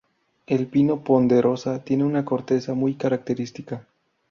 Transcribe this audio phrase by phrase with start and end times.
[0.47, 3.85] El pino ponderosa tiene una corteza muy característica.